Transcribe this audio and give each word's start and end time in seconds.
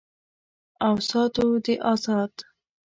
او 0.85 0.95
ساتو 1.09 1.45
دې 1.65 1.75
آزاد 1.91 2.33